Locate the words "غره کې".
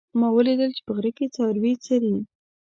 0.95-1.25